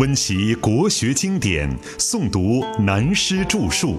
[0.00, 3.98] 温习国学经典，诵读南师著述。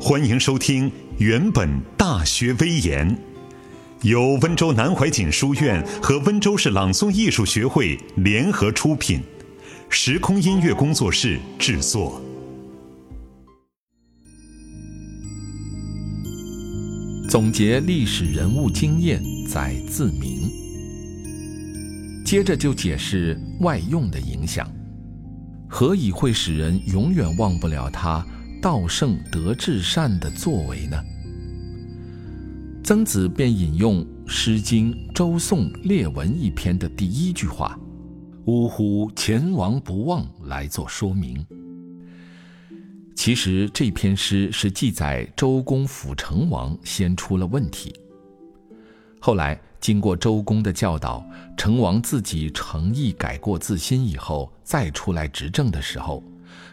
[0.00, 1.68] 欢迎收听《原本
[1.98, 3.06] 大学威严》，
[4.08, 9.20] 由温州南怀瑾书院和温州市朗诵艺术学会联合出品，
[9.90, 12.18] 时空音乐工作室制作。
[17.28, 20.50] 总结历史人物经验，在自明。
[22.24, 24.66] 接着就解释外用的影响。
[25.74, 28.22] 何以会使人永远忘不了他
[28.60, 31.02] 道圣德至善的作为呢？
[32.84, 37.80] 曾子便引用《诗经·周颂·列文》一篇的第一句话
[38.44, 41.42] ：“呜呼，前王不忘”来做说明。
[43.16, 47.94] 其实这篇诗是记载周公辅成王先出了问题，
[49.18, 49.58] 后来。
[49.82, 56.22] 经过周公的教导，成王自己诚意改过自新以后，再出来执政的时候，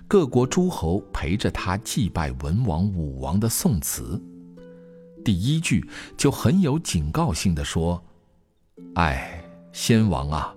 [0.08, 4.22] 各国诸侯陪着他祭拜文王、武王的宋词，
[5.26, 5.84] 第一句
[6.16, 8.00] 就很有警告性的说
[8.94, 10.54] ：“哎，先王啊，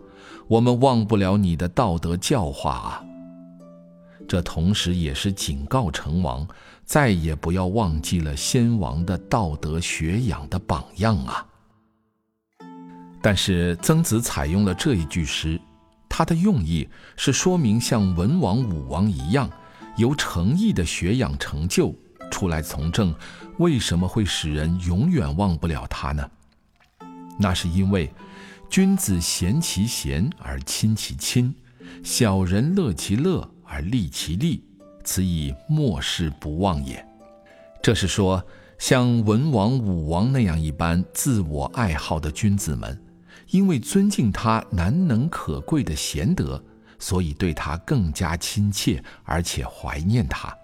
[0.46, 3.04] 我们忘不了你的道德教化啊。”
[4.28, 6.46] 这同时也是警告成王，
[6.84, 11.46] 再也不要忘记了先王的道德学养的榜样啊。
[13.22, 15.58] 但是曾子采用了这一句诗，
[16.08, 19.48] 他的用意是说明像文王、武王一样
[19.96, 21.94] 由诚意的学养成就
[22.32, 23.14] 出来从政，
[23.58, 26.28] 为什么会使人永远忘不了他呢？
[27.38, 28.12] 那是因为
[28.68, 31.54] 君子贤其贤而亲其亲，
[32.02, 34.64] 小人乐其乐而利其利，
[35.04, 37.06] 此以莫世不忘也。
[37.82, 38.44] 这是说，
[38.78, 43.00] 像文王、武王那样一般自我爱好的君子们。
[43.52, 46.62] 因为尊敬他难能可贵的贤德，
[46.98, 50.56] 所以对他更加亲切，而且怀念他。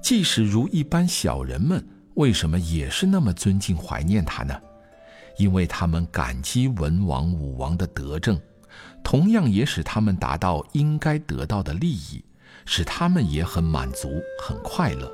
[0.00, 1.84] 即使如一般小人们，
[2.14, 4.54] 为什么也是那么尊敬怀念他呢？
[5.36, 8.40] 因为他们感激文王武王的德政，
[9.02, 12.24] 同样也使他们达到应该得到的利益，
[12.66, 15.12] 使他们也很满足、很快乐。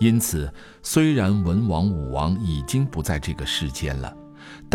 [0.00, 4.12] 因此，虽然文王武王已经不在这个世间了。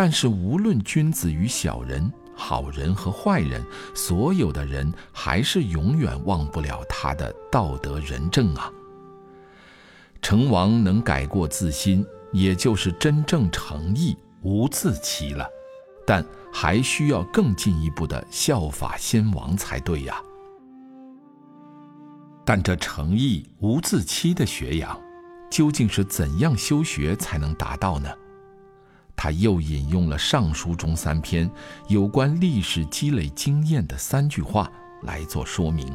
[0.02, 3.62] 但是，无论君子与小人、好人和坏人，
[3.94, 8.72] 所有的人还是永远忘不了他的道德仁政啊。
[10.22, 15.46] 成王能改过自新，也就是真正诚意无自欺了，
[16.08, 20.16] 但还需要更进一步的效法先王才对呀。
[22.46, 24.98] 但这诚意无自欺的学养，
[25.52, 28.10] 究竟是怎样修学才能达到呢？
[29.22, 31.52] 他又引用了《尚书》中三篇
[31.90, 34.72] 有关历史积累经验的三句话
[35.02, 35.86] 来做说明：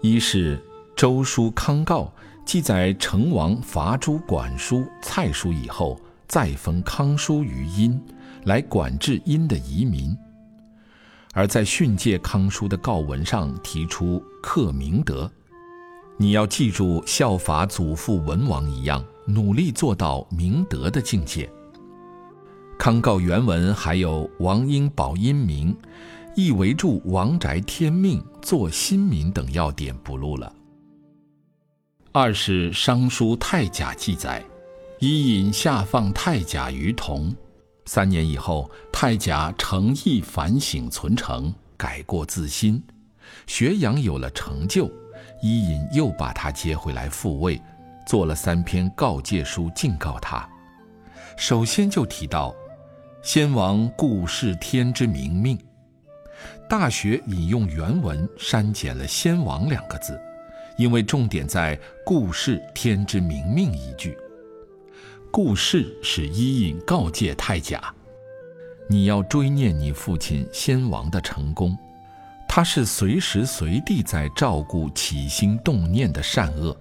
[0.00, 0.56] 一是
[0.96, 2.06] 《周书·康诰》
[2.46, 8.02] 记载成王伐诛管叔、蔡叔以后，再封康叔于殷，
[8.44, 10.16] 来管制殷的移民；
[11.34, 15.30] 而在训诫康叔的告文上提出克明德，
[16.16, 21.46] 你要记住效法祖父文王一样，努力做到明德的境界。
[22.82, 25.72] 康诰原文还有“王应保阴民，
[26.34, 30.52] 亦围住王宅天命，做新民”等要点不录了。
[32.10, 34.44] 二是《商书·太甲》记载，
[34.98, 37.32] 伊尹下放太甲于同，
[37.84, 42.82] 三年以后，太甲诚意反省存诚，改过自新，
[43.46, 44.90] 学养有了成就，
[45.40, 47.62] 伊尹又把他接回来复位，
[48.08, 50.44] 做了三篇告诫书敬告他。
[51.36, 52.52] 首先就提到。
[53.22, 55.56] 先王故视天之明命，
[56.68, 60.20] 《大学》引用原文删减了“先王”两个字，
[60.76, 64.18] 因为重点在“故视天之明命”一句。
[65.30, 67.94] 故事是伊尹告诫太甲
[68.90, 71.78] ：“你要追念你父亲先王的成功，
[72.48, 76.76] 他是随时随地在照顾起心动念的善恶，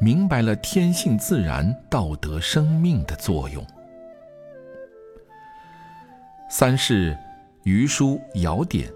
[0.00, 3.66] 明白了天性自然、道德生命的作用。”
[6.54, 7.12] 三是
[7.64, 8.86] 《虞书·尧典》，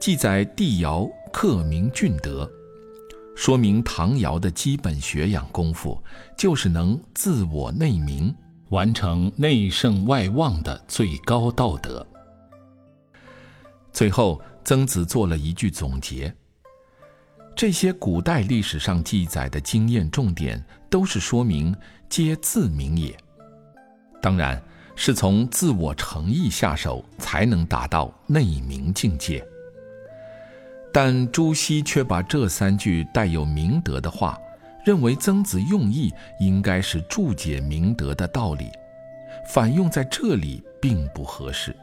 [0.00, 2.50] 记载帝尧克明俊德，
[3.36, 6.02] 说明唐尧的基本学养功夫
[6.34, 8.34] 就是能自我内明，
[8.70, 12.04] 完成内圣外望的最高道德。
[13.92, 16.34] 最后，曾子做了一句总结：
[17.54, 21.76] 这些古代历史上记载的经验重点，都是说明
[22.08, 23.14] 皆自明也。
[24.22, 24.58] 当然。
[25.00, 29.42] 是从自我诚意下手，才能达到内明境界。
[30.92, 34.36] 但朱熹却把这三句带有明德的话，
[34.84, 38.68] 认为曾子用意应该是注解明德的道理，
[39.46, 41.74] 反用在这里并不合适。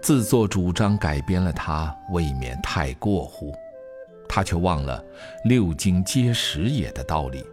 [0.00, 3.52] 自作主张改编了它，未免太过乎。
[4.28, 5.04] 他却忘了
[5.44, 7.44] “六经皆实也”的道理，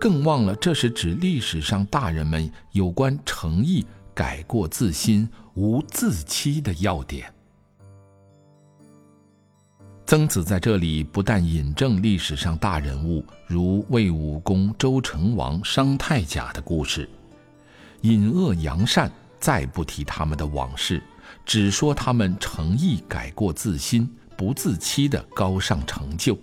[0.00, 7.30] 更忘了这是指历史上大人们有关诚意、改过自新、无自欺的要点。
[10.06, 17.06] 曾子在这里不但引证历史上大人物，如魏武公、周成王、商太甲的故事，
[18.00, 21.02] 隐恶扬善，再不提他们的往事，
[21.44, 24.10] 只说他们诚意改过自新。
[24.36, 26.34] 不自欺的高尚成就，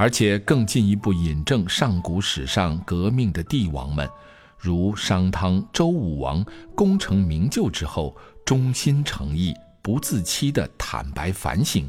[0.00, 4.08] 而且更进一步引证上古史上革命的帝王们，
[4.56, 6.42] 如商汤、周武王
[6.74, 11.86] 功成名就之后，忠心诚意、不自欺的坦白反省，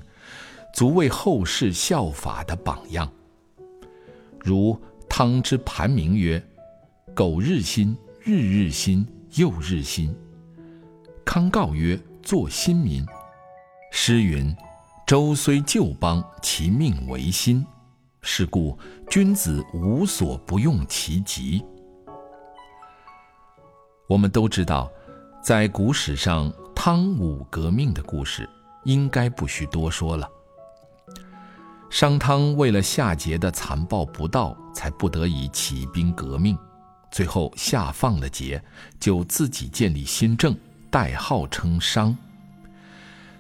[0.74, 3.10] 足为后世效法的榜样。
[4.42, 4.78] 如
[5.08, 6.46] 汤之盘铭曰
[7.16, 10.14] ：“苟日新，日日新，又日新。”
[11.24, 13.06] 康诰曰：“作新民。”
[13.90, 14.54] 诗云
[15.08, 17.66] ：“周虽旧邦，其命维新。
[18.22, 18.78] 是故
[19.10, 21.64] 君子无所不用其极。”
[24.08, 24.92] 我们都知道，
[25.44, 28.50] 在古史上汤武革命的故事，
[28.84, 30.30] 应该不需多说了。
[31.90, 36.58] 商汤为了夏桀的残暴不道，才不得已起兵革命，
[37.12, 38.62] 最后下放了桀，
[39.00, 40.56] 就自己建立新政，
[40.90, 42.16] 代号称商。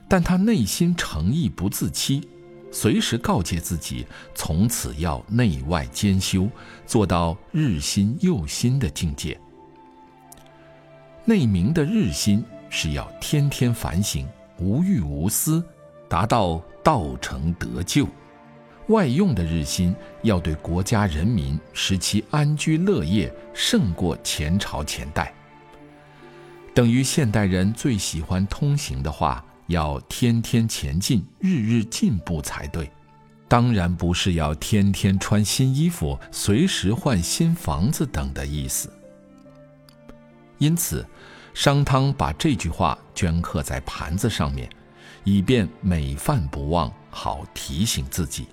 [0.10, 2.30] 但他内心诚意不自欺，
[2.71, 6.50] 随时告诫自己，从此要内外兼修，
[6.85, 9.38] 做到日新又新的境界。
[11.25, 14.25] 内明的日新是要天天反省，
[14.57, 15.63] 无欲无私，
[16.07, 18.06] 达到道成得救；
[18.88, 25.33] 外用的日新要对国家人民使其安居乐业，胜过前朝前代。
[26.73, 29.45] 等于现代人最喜欢通行的话。
[29.71, 32.89] 要天天前进，日日进步才对。
[33.47, 38.89] 当然不是要天天穿新衣服、随时换新房子等的意思。
[40.57, 41.06] 因此，
[41.53, 44.69] 商汤把这句话镌刻在盘子上面，
[45.25, 48.47] 以便每饭不忘，好提醒自己。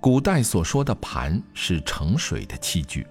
[0.00, 3.06] 古代所说的盘是盛水的器具，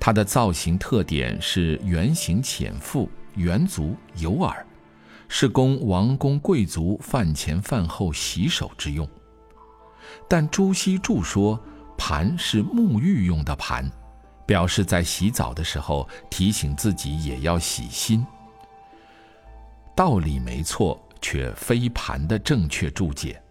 [0.00, 4.64] 它的造型特点是圆形浅腹、圆足、有耳。
[5.36, 9.04] 是供王公贵族饭前饭后洗手之用，
[10.28, 11.60] 但朱熹注说
[11.98, 13.90] 盘是沐浴用的盘，
[14.46, 18.24] 表示在洗澡的时候提醒自己也要洗心。
[19.96, 23.42] 道理没错，却非盘的正确注解，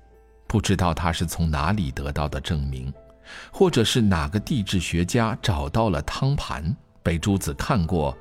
[0.48, 2.94] 不知道他是从哪里得到的证明，
[3.52, 8.18] 或者是哪个地质学家找到了汤盘被朱子看过，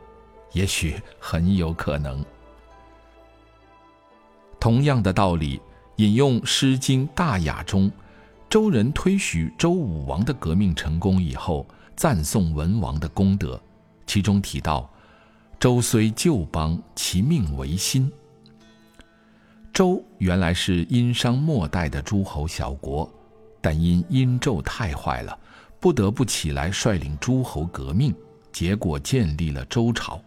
[0.50, 2.25] 也许很有可能。
[4.62, 5.61] 同样的道理，
[5.97, 7.91] 引用《诗经·大雅》中，
[8.49, 11.67] 周人推许周武王的革命成功以后，
[11.97, 13.61] 赞颂文王的功德，
[14.06, 14.88] 其中提到
[15.59, 18.09] ：“周虽旧邦，其命维新。”
[19.75, 23.12] 周原来是殷商末代的诸侯小国，
[23.61, 25.37] 但因殷纣太坏了，
[25.81, 28.14] 不得不起来率领诸侯革命，
[28.52, 30.23] 结果建立了周朝。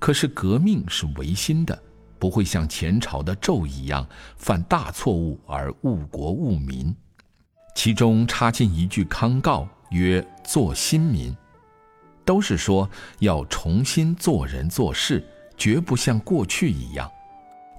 [0.00, 1.80] 可是革命是维新的。
[2.22, 6.94] 不会像前朝的纣一样犯大错误而误国误民，
[7.74, 11.36] 其中插进一句康告，曰：“做新民”，
[12.24, 12.88] 都是说
[13.18, 15.20] 要重新做人做事，
[15.56, 17.10] 绝不像过去一样。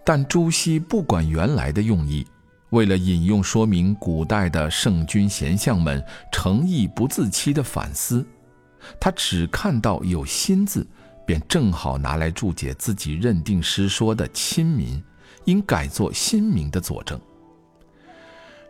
[0.03, 2.27] 但朱熹不管原来的用意，
[2.71, 8.27] 为了引用说明古代的圣君贤相们诚意不自欺的反思，
[8.99, 10.85] 他只看到有“新”字。
[11.25, 15.01] 便正好拿来注解自己认定诗说的“亲民”
[15.45, 17.19] 应改作“新民”的佐证。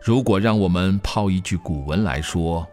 [0.02, 2.66] 如果让我们抛一句古文来说，“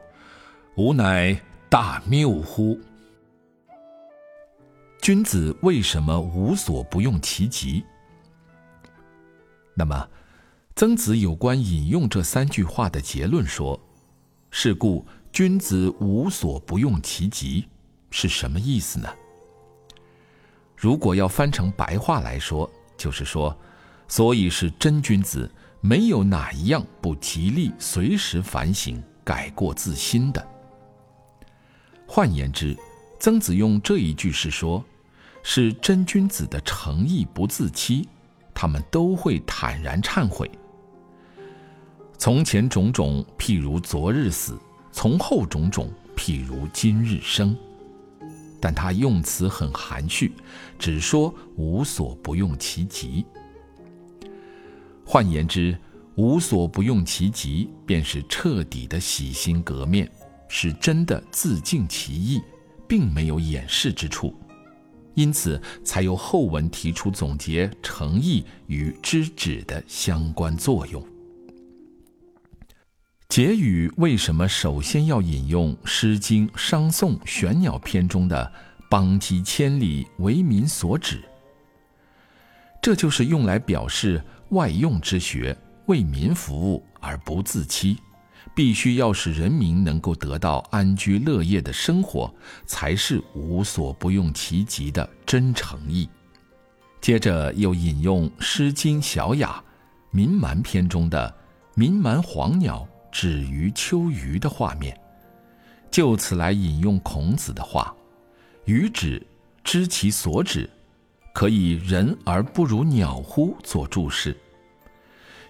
[0.76, 2.80] 吾乃大谬乎？”
[5.02, 7.84] 君子为什么无所不用其极？
[9.74, 10.08] 那么，
[10.76, 13.80] 曾子有关引用这三句话的结论说
[14.52, 17.66] ：“是故君子无所不用其极”，
[18.12, 19.10] 是什么意思呢？
[20.82, 23.56] 如果要翻成白话来说，就是说，
[24.08, 25.48] 所以是真君子，
[25.80, 30.44] 没有哪一样不极力随时反省、改过自新的。
[32.08, 32.76] 换言之，
[33.20, 34.84] 曾子用这一句是说，
[35.44, 38.10] 是真君子的诚意不自欺，
[38.52, 40.50] 他们都会坦然忏悔。
[42.18, 44.56] 从前种种，譬如昨日死；
[44.92, 47.56] 从后种种，譬如今日生。
[48.62, 50.32] 但他用词很含蓄，
[50.78, 53.26] 只说无所不用其极。
[55.04, 55.76] 换言之，
[56.16, 60.10] 无所不用其极，便是彻底的洗心革面，
[60.48, 62.40] 是真的自尽其意，
[62.88, 64.34] 并没有掩饰之处。
[65.14, 71.04] 因此，才有后文提出总结诚意与知止的相关作用。
[73.32, 78.52] 结语为什么首先要引用《诗经·商颂·玄鸟篇》中的
[78.92, 81.24] “邦畿千里，为民所指”？
[82.84, 88.00] 这就是用来表示外用之学为民服务而不自欺，
[88.54, 92.30] 必须要使人民能够得到安居乐业的生活，
[92.66, 96.10] 才是无所不用其极的真诚意。
[97.00, 99.56] 接着又引用《诗经·小雅·
[100.12, 101.34] 民蛮篇》中的
[101.76, 102.86] “民蛮黄鸟”。
[103.12, 104.98] 止于秋鱼的画面，
[105.92, 107.94] 就此来引用孔子的话
[108.66, 109.22] ：“予止，
[109.64, 110.70] 知其所止，
[111.34, 114.36] 可以人而不如鸟乎？”做注释。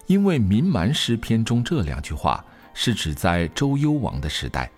[0.06, 4.70] 因为《民蛮诗篇》中这两句话是指在周幽王的时代，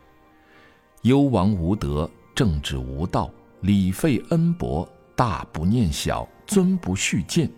[1.03, 3.31] 幽王无德，政治无道，
[3.63, 4.87] 礼废恩薄，
[5.17, 7.51] 大不念小，尊不恤贱，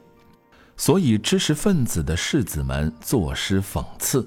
[0.76, 4.26] 所以知识分子的士子们作诗讽刺。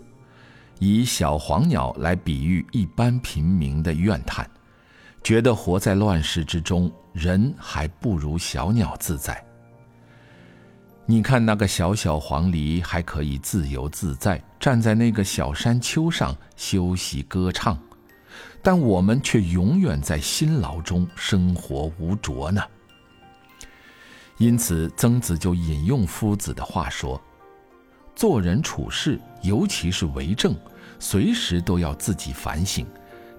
[0.79, 4.49] 以小黄鸟来比喻一般平民的怨叹，
[5.21, 9.45] 觉得活在乱世之中，人还不如小鸟自在。
[11.05, 17.77] 你看那个小小黄鹂还可以自由自在站在那个小山丘上休息歌唱，
[18.61, 22.61] 但我们却永远在辛劳中生活无着呢。
[24.37, 27.21] 因此，曾子就引用夫子的话说。
[28.19, 30.53] 做人处事，尤其是为政，
[30.99, 32.85] 随时都要自己反省，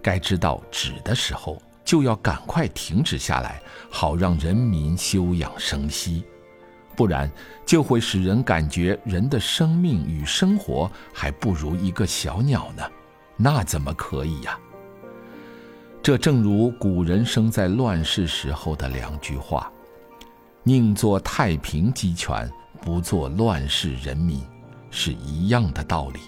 [0.01, 3.61] 该知道止的时候，就要赶快停止下来，
[3.91, 6.25] 好让人民休养生息，
[6.97, 7.31] 不然
[7.67, 12.83] 就会使人感觉人的生命与生活还不如一个小鸟呢，
[13.37, 14.59] 那怎么可以呀？
[16.03, 19.71] 这正如古人生在乱世时候的两句话
[20.65, 24.43] ：“宁做太平鸡犬，不做乱世人民。”
[24.91, 26.21] 是一样的道理。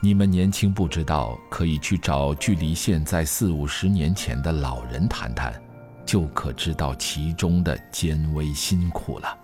[0.00, 5.60] 你们年轻不知道，可以去找距离现在四五十年前的老人谈谈，
[6.04, 9.36] 就可知道其中的艰危辛苦了。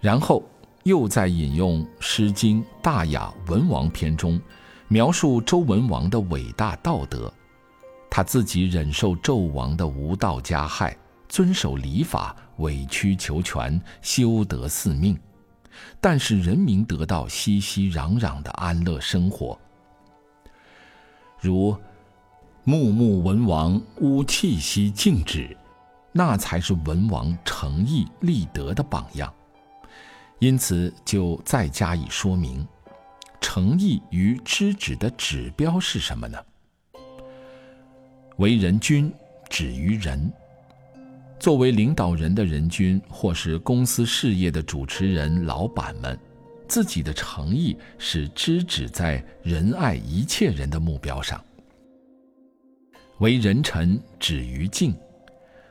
[0.00, 0.42] 然后
[0.82, 4.40] 又在引用《诗经·大雅·文王篇》中，
[4.88, 7.32] 描述周文王的伟大道德，
[8.10, 10.96] 他自己忍受纣王的无道加害。
[11.30, 15.16] 遵守礼法，委曲求全，修德嗣命，
[16.00, 19.56] 但是人民得到熙熙攘攘的安乐生活。
[21.38, 21.74] 如
[22.64, 25.56] 穆穆文王乌气息静止，
[26.10, 29.32] 那才是文王诚意立德的榜样。
[30.40, 32.66] 因此，就再加以说明：
[33.40, 36.38] 诚意与知止的指标是什么呢？
[38.38, 39.12] 为人君，
[39.48, 40.30] 止于仁。
[41.40, 46.16] 作为领导人的人君，或是公司事业的主持人、老板们，
[46.68, 51.42] 自己的诚意是知止在仁爱一切人的目标上。
[53.20, 54.94] 为人臣，止于敬。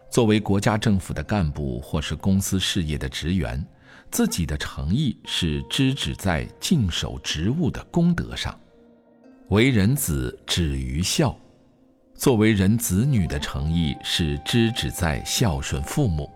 [0.09, 3.63] 作为国家政府的干部或是公司事业的职员，
[4.09, 8.59] 自己的诚意是知止在敬守职务的功德上。
[9.49, 11.38] 为人子，止于孝。
[12.19, 16.29] 作为人子女的诚意是知止在孝顺父母；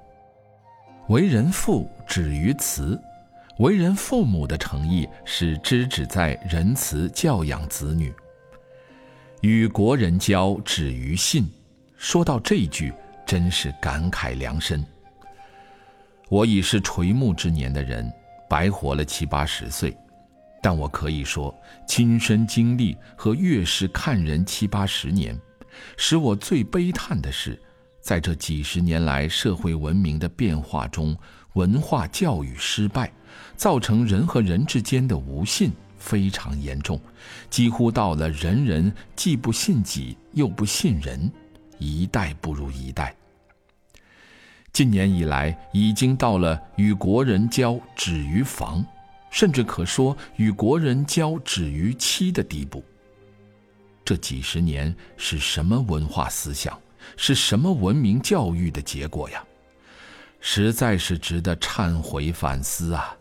[1.10, 2.98] 为人父止于慈；
[3.58, 8.14] 为人父母的诚意是知止在仁慈教养子女；
[9.42, 11.46] 与国人交止于信。
[11.98, 12.94] 说到这句，
[13.26, 14.82] 真是感慨良深。
[16.30, 18.10] 我已是垂暮之年的人，
[18.50, 19.94] 白活了七八十岁，
[20.62, 21.54] 但我可以说，
[21.86, 25.38] 亲身经历和阅视看人七八十年。
[25.98, 27.60] 使我最悲叹的是，
[28.02, 31.18] 在这几十年来社会文明的变化中，
[31.54, 33.12] 文化教育失败，
[33.56, 37.00] 造成人和人之间的无信非常严重，
[37.50, 41.32] 几乎到了人人既不信己又不信人，
[41.78, 43.16] 一代不如一代。
[44.72, 48.84] 近年以来，已经到了与国人交止于防，
[49.30, 52.84] 甚至可说与国人交止于欺的地步。
[54.06, 56.78] 这几十年是什么文化思想，
[57.16, 59.44] 是什么文明教育的结果呀？
[60.40, 63.16] 实在是值得忏悔反思啊。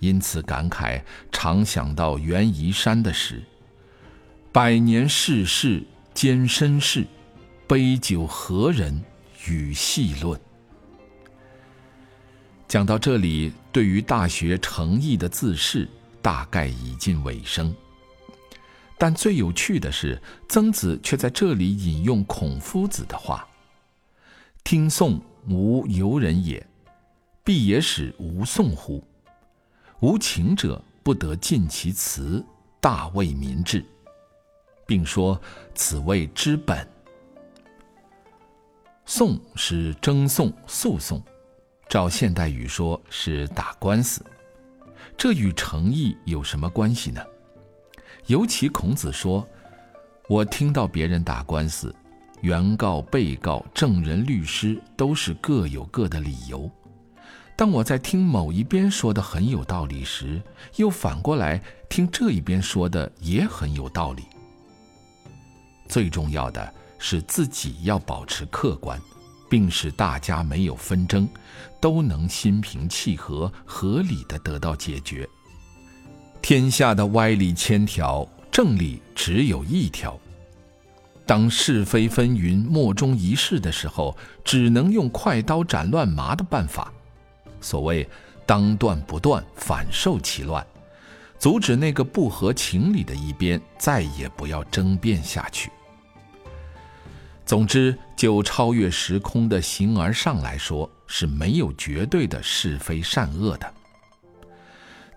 [0.00, 3.42] 因此感慨，常想到袁夷山的诗
[4.52, 5.82] ：“百年世事
[6.14, 7.04] 艰深事，
[7.66, 9.02] 杯酒何人
[9.48, 10.38] 与细论。”
[12.68, 15.88] 讲到这里，对于《大学》诚意的自视，
[16.20, 17.74] 大概已近尾声。
[18.98, 23.46] 但最有趣的是，曾子却在这里引用孔夫子的话
[24.64, 26.66] ：“听讼无由人也，
[27.44, 29.04] 必也使无讼乎？
[30.00, 32.44] 无情者不得尽其辞，
[32.80, 33.84] 大为民治。”
[34.86, 35.38] 并说
[35.74, 36.88] ：“此谓之本。”
[39.04, 41.22] 讼是争讼、诉讼，
[41.88, 44.24] 照现代语说是打官司。
[45.18, 47.22] 这与诚意有什么关系呢？
[48.26, 49.46] 尤其孔子说
[50.28, 51.94] ：“我听到别人打官司，
[52.40, 56.68] 原告、被告、证人、律师都是各有各的理由。
[57.54, 60.42] 当我在听某一边说的很有道理时，
[60.74, 64.24] 又反过来听这一边说的也很有道理。
[65.88, 69.00] 最重要的是自己要保持客观，
[69.48, 71.28] 并使大家没有纷争，
[71.80, 75.28] 都能心平气和、合理的得到解决。”
[76.48, 80.16] 天下的歪理千条，正理只有一条。
[81.26, 86.92] 当是非纷纭、莫衷一是的时候，只能用快刀斩乱麻的办法。
[87.60, 88.08] 所谓
[88.46, 90.64] “当断不断，反受其乱”，
[91.36, 95.72] 阻止那个不合情理的一边再也不要争辩下去。
[97.44, 103.74] 总之，就超越时空的形而上来说，是没有绝对的是非善恶的。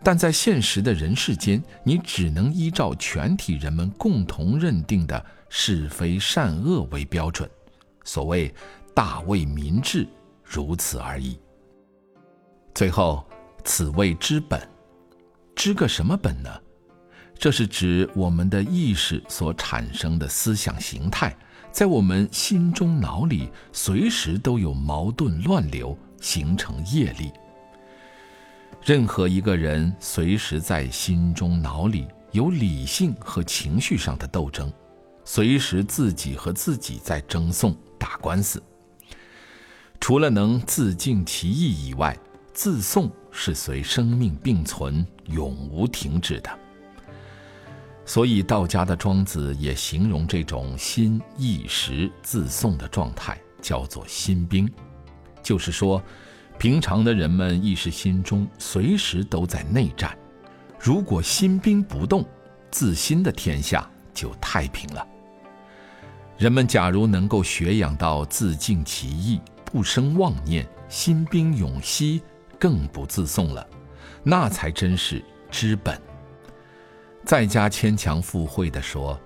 [0.02, 7.50] 但在现实的人世间，你只能依照全体人们共同认定的是非善恶为标准，
[8.06, 8.54] 所谓
[8.96, 10.08] “大为民治”，
[10.44, 11.38] 如此而已。
[12.74, 13.26] 最后，
[13.66, 14.62] 此谓知本，
[15.54, 16.50] 知个什么本呢？
[17.38, 21.36] 这是指我们的意识所产生的思想形态，
[21.72, 27.32] 在我们心中脑里随时都有矛盾乱流，形成业力。
[28.84, 34.72] 任何一个人随时在心中、脑里有理性和情绪上的斗争，
[35.26, 38.62] 随时自己和自己在争讼、打官司。
[40.00, 42.18] 除了能自尽其意以外，
[42.54, 46.50] 自讼是随生命并存、永无停止的。
[48.06, 54.72] 所以，道家的庄子也形容这种心意识自讼的状态，叫做“心兵”，
[55.44, 56.02] 就是说。
[56.60, 60.16] 平常的人们意识心中随时都在内战，
[60.78, 62.28] 如果心兵不动，
[62.70, 65.08] 自心的天下就太平了。
[66.38, 72.22] 人们假如能够学养到自净其意，不生妄念，心兵永息，
[72.60, 73.66] 更不自讼了，
[74.22, 75.98] 那才真是知本。
[77.24, 79.18] 再加牵强附会的说，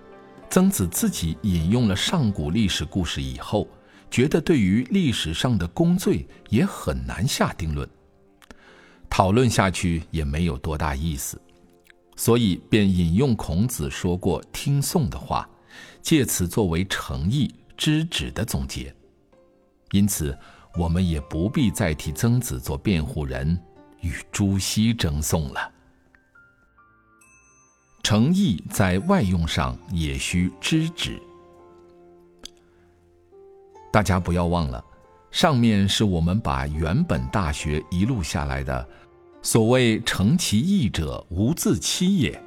[0.51, 3.67] 曾子自己引用了上古历史故事以后。
[4.13, 7.89] 觉得对于历史上的功罪也很难下定论，
[9.09, 11.41] 讨论下去也没有多大意思，
[12.15, 15.49] 所以便引用孔子说过听讼的话，
[16.03, 18.95] 借此作为诚意知止的总结。
[19.89, 20.37] 因此，
[20.77, 23.59] 我们也不必再替曾子做辩护人，
[24.01, 25.71] 与朱熹争讼了。
[28.03, 31.19] 诚意在外用上也需知止。
[33.93, 34.83] 大家不要忘了，
[35.29, 38.89] 上面是我们把原本《大学》一路下来的，
[39.43, 42.43] 所谓“诚其意者，无自欺也”。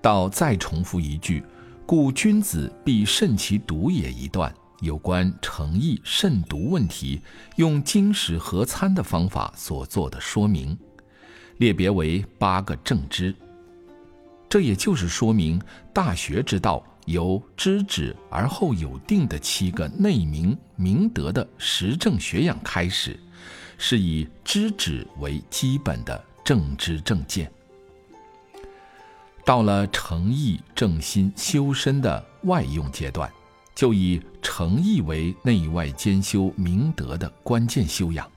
[0.00, 1.42] 到再重复一句
[1.84, 7.20] ，“故君子必慎其独也”一段有关诚意慎独问题，
[7.56, 10.78] 用经史合参的方法所做的说明，
[11.56, 13.34] 列别为八个正知。
[14.48, 15.58] 这也就是说明
[15.92, 16.84] 《大学》之道。
[17.10, 23.18] 由知止而后有定的七个内明明德的实证学养开始，
[23.76, 27.50] 是以知止为基本的正知正见。
[29.44, 33.30] 到了诚意正心修身的外用阶段，
[33.74, 38.30] 就以诚意为内外兼修明德的关键修养。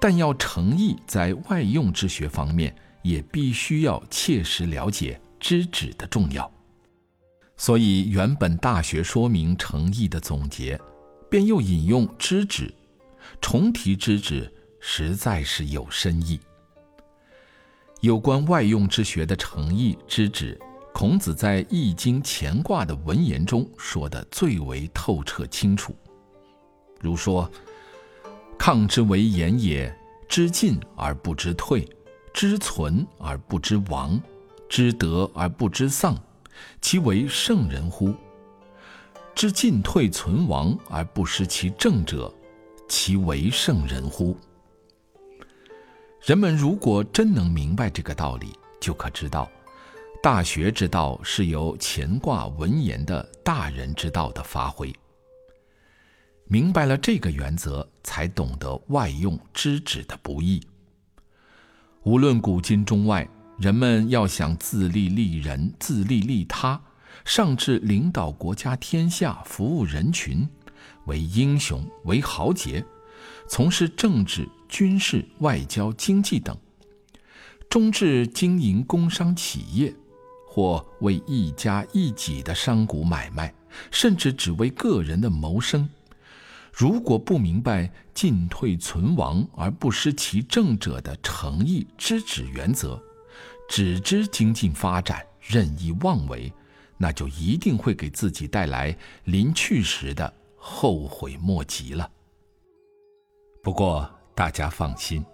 [0.00, 6.50] 但要诚意在外用之学方面，也必须要切实了解知止的重要。
[7.60, 10.80] 所以，原本《大学》说明诚意的总结，
[11.28, 12.72] 便又引用知止，
[13.38, 16.40] 重提知止，实在是有深意。
[18.00, 20.58] 有关外用之学的诚意知止，
[20.94, 25.94] 孔子在《易经》乾卦的文言中说得最为透彻清楚。
[26.98, 27.46] 如说
[28.56, 29.94] ：“抗之为言也，
[30.26, 31.86] 知进而不知退，
[32.32, 34.18] 知存而不知亡，
[34.66, 36.18] 知得而不知丧，
[36.80, 38.14] 其为圣人乎？
[39.34, 42.32] 知进退存亡而不失其正者，
[42.88, 44.36] 其为圣人乎？
[46.22, 49.48] 人们如果真能明白这个道理，就可知道，
[50.22, 54.92] 大学之道是由乾卦文言的大人之道的发挥。
[56.44, 60.60] 明白了这个原则，才懂得外用知止的不易。
[62.02, 63.26] 无论古今中外，
[63.60, 66.80] 人们要想自立立人、自立立他，
[67.24, 70.48] 上至领导国家天下、服务人群，
[71.04, 72.84] 为英雄、为豪杰，
[73.48, 74.48] 从事政治。
[74.70, 76.56] 军事、外交、经济等，
[77.68, 79.92] 中至经营工商企业，
[80.46, 83.52] 或为一家一己的商贾买卖，
[83.90, 85.88] 甚至只为个人的谋生，
[86.72, 93.02] 如果不明白进退存亡而不失其正者的诚意知止原则，
[93.70, 96.52] 只知精进发展、任意妄为，
[96.98, 102.10] 那就一定会给自己带来临去时的后悔莫及了。
[103.62, 105.24] 不过，大家放心，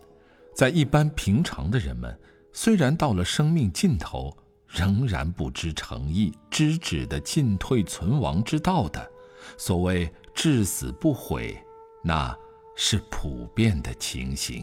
[0.55, 2.15] 在一般平常的人们，
[2.53, 9.11] 虽然到了生命尽头，仍然不知诚意、知止的进退存亡之道的，
[9.57, 11.59] 所谓至死不悔，
[12.05, 12.37] 那
[12.77, 14.63] 是普遍的情形。